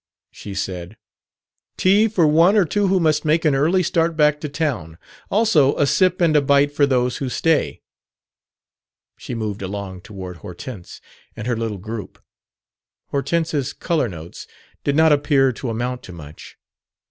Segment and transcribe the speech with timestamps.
[0.31, 0.97] she said.
[1.77, 4.97] "Tea for one or two who must make an early start back to town.
[5.29, 7.83] Also a sip and a bite for those who stay."
[9.19, 11.01] She moved along toward Hortense
[11.35, 12.17] and her little group.
[13.11, 14.47] Hortense's "color notes"
[14.83, 16.57] did not appear to amount to much.